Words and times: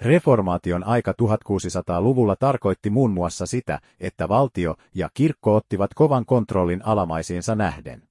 Reformaation 0.00 0.84
aika 0.84 1.12
1600-luvulla 1.22 2.36
tarkoitti 2.36 2.90
muun 2.90 3.10
muassa 3.10 3.46
sitä, 3.46 3.80
että 4.00 4.28
valtio 4.28 4.76
ja 4.94 5.10
kirkko 5.14 5.56
ottivat 5.56 5.94
kovan 5.94 6.26
kontrollin 6.26 6.86
alamaisiinsa 6.86 7.54
nähden. 7.54 8.02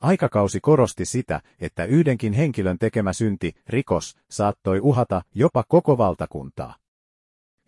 Aikakausi 0.00 0.60
korosti 0.60 1.04
sitä, 1.04 1.40
että 1.60 1.84
yhdenkin 1.84 2.32
henkilön 2.32 2.78
tekemä 2.78 3.12
synti, 3.12 3.52
rikos, 3.68 4.16
saattoi 4.30 4.80
uhata 4.80 5.22
jopa 5.34 5.64
koko 5.68 5.98
valtakuntaa. 5.98 6.74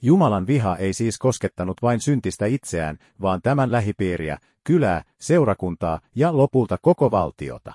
Jumalan 0.03 0.47
viha 0.47 0.77
ei 0.77 0.93
siis 0.93 1.19
koskettanut 1.19 1.83
vain 1.83 2.01
syntistä 2.01 2.47
itseään, 2.47 2.99
vaan 3.21 3.43
tämän 3.43 3.73
lähipiiriä, 3.73 4.39
kylää, 4.65 5.03
seurakuntaa 5.21 6.01
ja 6.15 6.37
lopulta 6.37 6.79
koko 6.83 7.11
valtiota. 7.11 7.73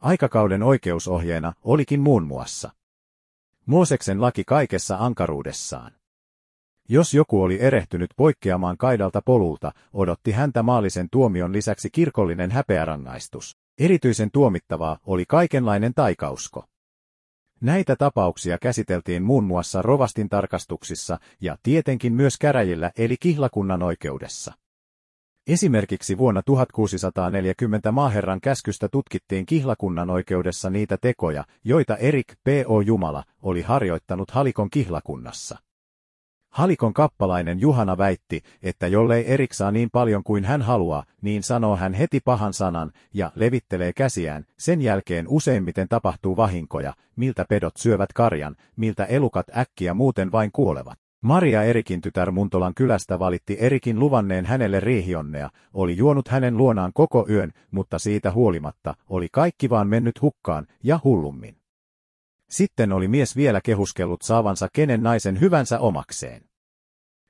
Aikakauden 0.00 0.62
oikeusohjeena 0.62 1.52
olikin 1.64 2.00
muun 2.00 2.26
muassa 2.26 2.70
Mooseksen 3.70 4.20
laki 4.20 4.44
kaikessa 4.44 4.96
ankaruudessaan. 5.00 5.92
Jos 6.88 7.14
joku 7.14 7.42
oli 7.42 7.60
erehtynyt 7.60 8.10
poikkeamaan 8.16 8.76
kaidalta 8.76 9.22
polulta, 9.24 9.72
odotti 9.92 10.32
häntä 10.32 10.62
maallisen 10.62 11.08
tuomion 11.12 11.52
lisäksi 11.52 11.88
kirkollinen 11.92 12.50
häpeärangaistus. 12.50 13.56
Erityisen 13.78 14.30
tuomittavaa 14.32 14.98
oli 15.06 15.24
kaikenlainen 15.28 15.94
taikausko. 15.94 16.64
Näitä 17.60 17.96
tapauksia 17.96 18.58
käsiteltiin 18.58 19.22
muun 19.22 19.44
muassa 19.44 19.82
rovastin 19.82 20.28
tarkastuksissa 20.28 21.18
ja 21.40 21.56
tietenkin 21.62 22.12
myös 22.12 22.38
käräjillä 22.38 22.90
eli 22.98 23.16
kihlakunnan 23.20 23.82
oikeudessa. 23.82 24.52
Esimerkiksi 25.46 26.18
vuonna 26.18 26.42
1640 26.42 27.92
maaherran 27.92 28.40
käskystä 28.40 28.88
tutkittiin 28.88 29.46
kihlakunnan 29.46 30.10
oikeudessa 30.10 30.70
niitä 30.70 30.96
tekoja, 31.00 31.44
joita 31.64 31.96
Erik 31.96 32.26
P.O. 32.44 32.80
Jumala 32.80 33.24
oli 33.42 33.62
harjoittanut 33.62 34.30
Halikon 34.30 34.70
kihlakunnassa. 34.70 35.58
Halikon 36.50 36.94
kappalainen 36.94 37.60
Juhana 37.60 37.98
väitti, 37.98 38.42
että 38.62 38.86
jollei 38.86 39.32
Erik 39.32 39.52
saa 39.52 39.70
niin 39.70 39.88
paljon 39.92 40.22
kuin 40.24 40.44
hän 40.44 40.62
haluaa, 40.62 41.04
niin 41.22 41.42
sanoo 41.42 41.76
hän 41.76 41.94
heti 41.94 42.20
pahan 42.24 42.52
sanan 42.52 42.92
ja 43.14 43.32
levittelee 43.34 43.92
käsiään, 43.92 44.44
sen 44.58 44.82
jälkeen 44.82 45.28
useimmiten 45.28 45.88
tapahtuu 45.88 46.36
vahinkoja, 46.36 46.94
miltä 47.16 47.44
pedot 47.48 47.76
syövät 47.76 48.12
karjan, 48.12 48.56
miltä 48.76 49.04
elukat 49.04 49.46
äkkiä 49.56 49.94
muuten 49.94 50.32
vain 50.32 50.52
kuolevat. 50.52 50.98
Maria 51.22 51.62
Erikin 51.62 52.00
tytär 52.00 52.30
Muntolan 52.30 52.74
kylästä 52.74 53.18
valitti 53.18 53.56
Erikin 53.60 53.98
luvanneen 53.98 54.46
hänelle 54.46 54.80
riihionnea, 54.80 55.50
oli 55.74 55.96
juonut 55.96 56.28
hänen 56.28 56.56
luonaan 56.56 56.92
koko 56.94 57.26
yön, 57.30 57.52
mutta 57.70 57.98
siitä 57.98 58.32
huolimatta 58.32 58.94
oli 59.08 59.28
kaikki 59.32 59.70
vaan 59.70 59.88
mennyt 59.88 60.22
hukkaan 60.22 60.66
ja 60.82 61.00
hullummin. 61.04 61.56
Sitten 62.50 62.92
oli 62.92 63.08
mies 63.08 63.36
vielä 63.36 63.60
kehuskellut 63.60 64.22
saavansa 64.22 64.68
kenen 64.72 65.02
naisen 65.02 65.40
hyvänsä 65.40 65.78
omakseen. 65.78 66.42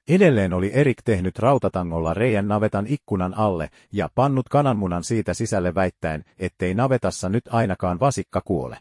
Edelleen 0.09 0.53
oli 0.53 0.71
Erik 0.75 1.03
tehnyt 1.05 1.39
rautatangolla 1.39 2.15
reijän 2.15 2.49
navetan 2.49 2.87
ikkunan 2.89 3.35
alle 3.35 3.71
ja 3.93 4.09
pannut 4.15 4.49
kananmunan 4.49 5.05
siitä 5.05 5.35
sisälle 5.35 5.75
väittäen, 5.75 6.25
ettei 6.39 6.75
navetassa 6.75 7.29
nyt 7.29 7.45
ainakaan 7.49 8.01
vasikka 8.01 8.41
kuole. 8.45 8.79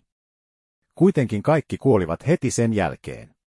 Kuitenkin 0.95 1.43
kaikki 1.43 1.77
kuolivat 1.77 2.27
heti 2.27 2.51
sen 2.51 2.73
jälkeen. 2.73 3.38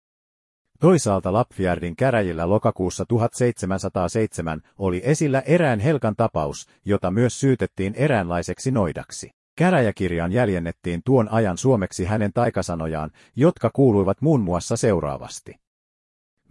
Toisaalta 0.82 1.34
Lapfjärdin 1.34 1.96
käräjillä 1.96 2.50
lokakuussa 2.50 3.06
1707 3.06 4.62
oli 4.78 5.02
esillä 5.04 5.40
erään 5.46 5.80
Helkan 5.80 6.16
tapaus, 6.16 6.68
jota 6.86 7.12
myös 7.12 7.40
syytettiin 7.40 7.94
eräänlaiseksi 7.96 8.72
noidaksi. 8.72 9.32
Käräjäkirjaan 9.58 10.32
jäljennettiin 10.32 11.02
tuon 11.06 11.30
ajan 11.32 11.58
suomeksi 11.58 12.06
hänen 12.06 12.34
taikasanojaan, 12.34 13.12
jotka 13.36 13.70
kuuluivat 13.74 14.22
muun 14.22 14.42
muassa 14.42 14.78
seuraavasti. 14.78 15.56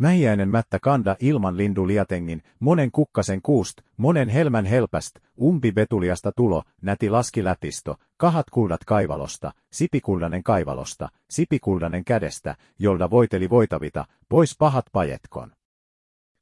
Mähiäinen 0.01 0.49
mättä 0.49 0.79
kanda 0.79 1.17
ilman 1.21 1.57
lindu 1.57 1.87
liatengin, 1.87 2.43
monen 2.61 2.91
kukkasen 2.91 3.43
kuust, 3.43 3.81
monen 3.97 4.29
helmän 4.29 4.65
helpäst, 4.65 5.19
umpi 5.41 5.73
betuliasta 5.73 6.33
tulo, 6.37 6.63
näti 6.83 7.11
laskilätisto, 7.11 7.97
kahat 8.17 8.51
kuldat 8.51 8.81
kaivalosta, 8.87 9.53
sipikuldanen 9.73 10.43
kaivalosta, 10.43 11.09
sipikuldanen 11.31 12.05
kädestä, 12.05 12.57
jolda 12.79 13.11
voiteli 13.11 13.51
voitavita, 13.51 14.05
pois 14.29 14.57
pahat 14.59 14.85
pajetkon. 14.93 15.53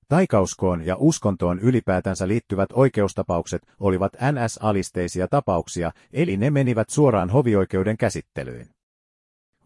Taikauskoon 0.09 0.87
ja 0.87 0.97
uskontoon 0.99 1.59
ylipäätänsä 1.59 2.29
liittyvät 2.29 2.69
oikeustapaukset 2.73 3.63
olivat 3.81 4.13
NS-alisteisia 4.13 5.29
tapauksia, 5.31 5.93
eli 6.13 6.37
ne 6.37 6.51
menivät 6.51 6.91
suoraan 6.91 7.31
hovioikeuden 7.31 7.97
käsittelyyn. 7.97 8.78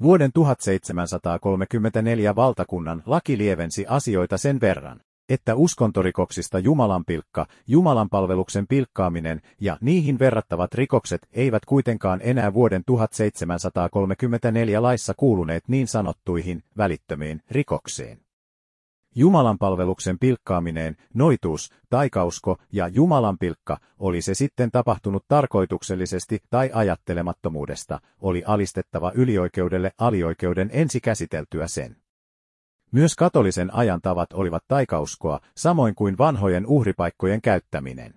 Vuoden 0.02 0.30
1734 0.34 2.36
valtakunnan 2.36 3.02
laki 3.06 3.38
lievensi 3.38 3.84
asioita 3.88 4.38
sen 4.38 4.60
verran, 4.60 5.00
että 5.28 5.54
uskontorikoksista 5.54 6.58
Jumalan 6.58 7.04
pilkka, 7.04 7.46
Jumalan 7.66 8.08
palveluksen 8.08 8.66
pilkkaaminen 8.66 9.40
ja 9.60 9.78
niihin 9.80 10.18
verrattavat 10.18 10.74
rikokset 10.74 11.28
eivät 11.32 11.64
kuitenkaan 11.64 12.20
enää 12.22 12.54
vuoden 12.54 12.82
1734 12.86 14.82
laissa 14.82 15.14
kuuluneet 15.16 15.68
niin 15.68 15.88
sanottuihin 15.88 16.62
välittömiin 16.76 17.42
rikoksiin. 17.50 18.22
Jumalan 19.15 19.59
palveluksen 19.59 20.19
pilkkaaminen, 20.19 20.97
noituus, 21.15 21.73
taikausko 21.91 22.56
ja 22.73 22.89
Jumalan 22.89 23.39
pilkka, 23.39 23.78
oli 23.99 24.23
se 24.23 24.34
sitten 24.34 24.71
tapahtunut 24.71 25.25
tarkoituksellisesti 25.28 26.39
tai 26.50 26.71
ajattelemattomuudesta, 26.75 28.00
oli 28.21 28.43
alistettava 28.47 29.12
ylioikeudelle 29.15 29.93
alioikeuden 29.99 30.71
ensi 30.73 31.00
käsiteltyä 31.00 31.67
sen. 31.67 31.97
Myös 32.93 33.15
katolisen 33.15 33.75
ajan 33.75 34.00
tavat 34.00 34.33
olivat 34.33 34.65
taikauskoa, 34.69 35.41
samoin 35.56 35.94
kuin 35.94 36.19
vanhojen 36.19 36.67
uhripaikkojen 36.67 37.41
käyttäminen. 37.41 38.15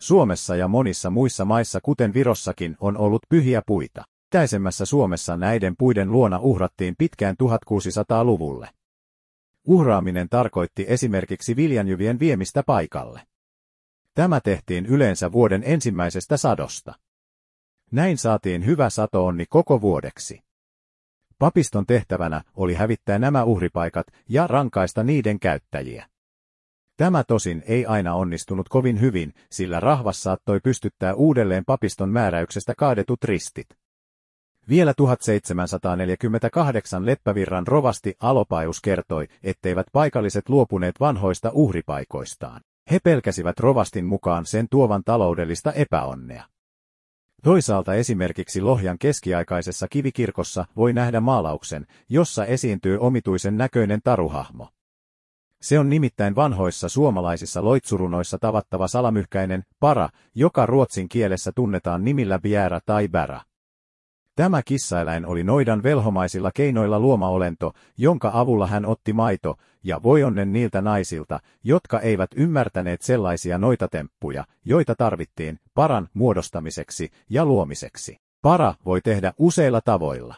Suomessa 0.00 0.56
ja 0.56 0.68
monissa 0.68 1.10
muissa 1.10 1.44
maissa 1.44 1.80
kuten 1.82 2.14
Virossakin 2.14 2.76
on 2.80 2.96
ollut 2.96 3.22
pyhiä 3.28 3.62
puita. 3.66 4.04
Täisemmässä 4.30 4.84
Suomessa 4.84 5.36
näiden 5.36 5.74
puiden 5.78 6.12
luona 6.12 6.38
uhrattiin 6.38 6.94
pitkään 6.98 7.36
1600-luvulle. 7.42 8.68
Uhraaminen 9.66 10.28
tarkoitti 10.28 10.84
esimerkiksi 10.88 11.56
viljanjyvien 11.56 12.18
viemistä 12.18 12.62
paikalle. 12.62 13.20
Tämä 14.14 14.40
tehtiin 14.40 14.86
yleensä 14.86 15.32
vuoden 15.32 15.62
ensimmäisestä 15.66 16.36
sadosta. 16.36 16.94
Näin 17.90 18.18
saatiin 18.18 18.66
hyvä 18.66 18.90
sato-onni 18.90 19.44
koko 19.48 19.80
vuodeksi. 19.80 20.40
Papiston 21.38 21.86
tehtävänä 21.86 22.42
oli 22.54 22.74
hävittää 22.74 23.18
nämä 23.18 23.44
uhripaikat 23.44 24.06
ja 24.28 24.46
rankaista 24.46 25.02
niiden 25.02 25.40
käyttäjiä. 25.40 26.06
Tämä 26.96 27.24
tosin 27.24 27.62
ei 27.66 27.86
aina 27.86 28.14
onnistunut 28.14 28.68
kovin 28.68 29.00
hyvin, 29.00 29.34
sillä 29.50 29.80
rahvas 29.80 30.22
saattoi 30.22 30.60
pystyttää 30.60 31.14
uudelleen 31.14 31.64
papiston 31.64 32.08
määräyksestä 32.08 32.74
kaadetut 32.78 33.24
ristit. 33.24 33.66
Vielä 34.68 34.94
1748 34.96 37.06
Leppävirran 37.06 37.66
rovasti 37.66 38.14
Alopaeus 38.20 38.80
kertoi, 38.80 39.28
etteivät 39.42 39.86
paikalliset 39.92 40.48
luopuneet 40.48 41.00
vanhoista 41.00 41.50
uhripaikoistaan. 41.54 42.60
He 42.90 42.98
pelkäsivät 43.04 43.60
rovastin 43.60 44.04
mukaan 44.04 44.46
sen 44.46 44.66
tuovan 44.70 45.02
taloudellista 45.04 45.72
epäonnea. 45.72 46.44
Toisaalta 47.42 47.94
esimerkiksi 47.94 48.60
Lohjan 48.60 48.98
keskiaikaisessa 48.98 49.88
kivikirkossa 49.88 50.64
voi 50.76 50.92
nähdä 50.92 51.20
maalauksen, 51.20 51.86
jossa 52.08 52.44
esiintyy 52.44 52.98
omituisen 52.98 53.56
näköinen 53.56 54.00
taruhahmo. 54.04 54.68
Se 55.62 55.78
on 55.78 55.88
nimittäin 55.88 56.34
vanhoissa 56.34 56.88
suomalaisissa 56.88 57.64
loitsurunoissa 57.64 58.38
tavattava 58.38 58.88
salamyhkäinen 58.88 59.62
para, 59.80 60.08
joka 60.34 60.66
ruotsin 60.66 61.08
kielessä 61.08 61.52
tunnetaan 61.54 62.04
nimillä 62.04 62.38
biärä 62.38 62.80
tai 62.86 63.08
bärä. 63.08 63.40
Tämä 64.36 64.62
kissaeläin 64.62 65.26
oli 65.26 65.44
noidan 65.44 65.82
velhomaisilla 65.82 66.50
keinoilla 66.54 67.00
luomaolento, 67.00 67.72
jonka 67.98 68.30
avulla 68.34 68.66
hän 68.66 68.86
otti 68.86 69.12
maito, 69.12 69.56
ja 69.84 70.02
voi 70.02 70.22
onnen 70.22 70.52
niiltä 70.52 70.82
naisilta, 70.82 71.40
jotka 71.64 72.00
eivät 72.00 72.30
ymmärtäneet 72.36 73.02
sellaisia 73.02 73.58
noitatemppuja, 73.58 74.44
joita 74.64 74.94
tarvittiin 74.94 75.58
paran 75.74 76.08
muodostamiseksi 76.14 77.10
ja 77.30 77.46
luomiseksi. 77.46 78.16
Para 78.42 78.74
voi 78.84 79.00
tehdä 79.00 79.32
useilla 79.38 79.80
tavoilla. 79.80 80.34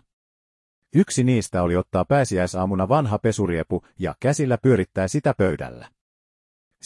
Yksi 0.94 1.25
niistä 1.25 1.62
oli 1.62 1.76
ottaa 1.76 2.05
pääsiäisaamuna 2.05 2.88
vanha 2.88 3.19
pesuriepu 3.19 3.82
ja 3.99 4.15
käsillä 4.21 4.59
pyörittää 4.59 5.09
sitä 5.09 5.35
pöydällä. 5.35 5.88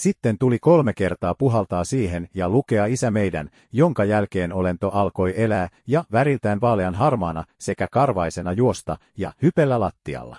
Sitten 0.00 0.38
tuli 0.38 0.58
kolme 0.58 0.92
kertaa 0.92 1.34
puhaltaa 1.34 1.84
siihen 1.84 2.28
ja 2.34 2.48
lukea 2.48 2.86
isä 2.86 3.10
meidän, 3.10 3.50
jonka 3.72 4.04
jälkeen 4.04 4.52
olento 4.52 4.88
alkoi 4.88 5.34
elää 5.36 5.68
ja 5.86 6.04
väriltään 6.12 6.60
vaalean 6.60 6.94
harmaana 6.94 7.44
sekä 7.58 7.88
karvaisena 7.92 8.52
juosta 8.52 8.96
ja 9.16 9.32
hypellä 9.42 9.80
lattialla. 9.80 10.36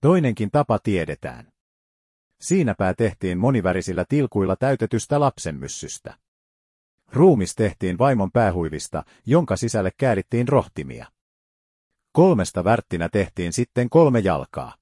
Toinenkin 0.00 0.50
tapa 0.50 0.78
tiedetään. 0.78 1.52
Siinäpä 2.40 2.94
tehtiin 2.94 3.38
monivärisillä 3.38 4.04
tilkuilla 4.08 4.56
täytetystä 4.56 5.20
lapsenmyssystä. 5.20 6.14
Ruumis 7.12 7.54
tehtiin 7.54 7.98
vaimon 7.98 8.32
päähuivista, 8.32 9.02
jonka 9.26 9.56
sisälle 9.56 9.90
käärittiin 9.98 10.48
rohtimia. 10.48 11.06
Kolmesta 12.12 12.64
värttinä 12.64 13.08
tehtiin 13.08 13.52
sitten 13.52 13.90
kolme 13.90 14.18
jalkaa. 14.18 14.74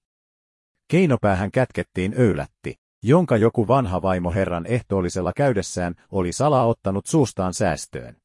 Keinopäähän 0.88 1.50
kätkettiin 1.50 2.15
öylätti, 2.19 2.86
jonka 3.08 3.37
joku 3.37 3.69
vanha 3.69 4.03
vaimo 4.03 4.32
herran 4.32 4.67
ehtoollisella 4.67 5.32
käydessään 5.37 5.94
oli 6.11 6.32
salaa 6.32 6.67
ottanut 6.67 7.06
suustaan 7.06 7.55
säästöön. 7.55 8.17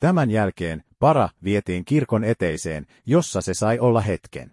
Tämän 0.00 0.30
jälkeen 0.30 0.84
para 0.98 1.28
vietiin 1.44 1.84
kirkon 1.84 2.24
eteiseen, 2.24 2.86
jossa 3.06 3.40
se 3.40 3.54
sai 3.54 3.78
olla 3.78 4.00
hetken. 4.00 4.52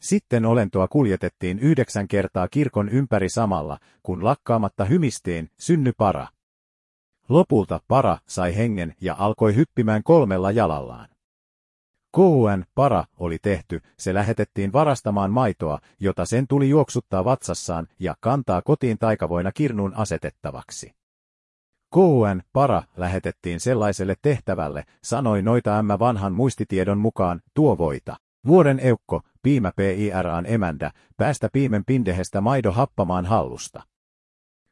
Sitten 0.00 0.46
olentoa 0.46 0.88
kuljetettiin 0.88 1.58
yhdeksän 1.58 2.08
kertaa 2.08 2.48
kirkon 2.48 2.88
ympäri 2.88 3.28
samalla, 3.28 3.78
kun 4.02 4.24
lakkaamatta 4.24 4.84
hymistiin, 4.84 5.50
synny 5.58 5.92
para. 5.96 6.28
Lopulta 7.28 7.80
para 7.88 8.18
sai 8.26 8.56
hengen 8.56 8.94
ja 9.00 9.14
alkoi 9.18 9.54
hyppimään 9.54 10.02
kolmella 10.02 10.50
jalallaan. 10.50 11.13
KUN 12.14 12.64
para 12.74 13.04
oli 13.16 13.38
tehty, 13.42 13.80
se 13.98 14.14
lähetettiin 14.14 14.72
varastamaan 14.72 15.30
maitoa, 15.30 15.78
jota 16.00 16.24
sen 16.24 16.46
tuli 16.48 16.68
juoksuttaa 16.68 17.24
vatsassaan 17.24 17.86
ja 17.98 18.14
kantaa 18.20 18.62
kotiin 18.62 18.98
taikavoina 18.98 19.52
kirnuun 19.52 19.94
asetettavaksi. 19.94 20.92
KUN 21.90 22.42
para 22.52 22.82
lähetettiin 22.96 23.60
sellaiselle 23.60 24.14
tehtävälle, 24.22 24.84
sanoi 25.04 25.42
noita 25.42 25.78
ämmä 25.78 25.98
vanhan 25.98 26.32
muistitiedon 26.32 26.98
mukaan, 26.98 27.40
tuo 27.54 27.78
voita. 27.78 28.16
Vuoden 28.46 28.80
eukko, 28.80 29.22
piimä 29.42 29.72
PIRAn 29.76 30.46
emändä, 30.46 30.90
päästä 31.16 31.48
piimen 31.52 31.84
pindehestä 31.84 32.40
maido 32.40 32.72
happamaan 32.72 33.26
hallusta. 33.26 33.82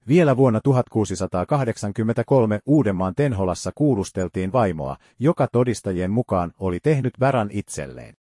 Vielä 0.08 0.37
vuonna 0.37 0.60
1683 0.60 2.60
Uudenmaan 2.66 3.14
Tenholassa 3.14 3.70
kuulusteltiin 3.75 4.52
vaimoa, 4.52 4.96
joka 5.19 5.46
todistajien 5.52 6.10
mukaan 6.10 6.52
oli 6.58 6.81
tehnyt 6.81 7.20
värän 7.20 7.49
itselleen. 7.52 8.14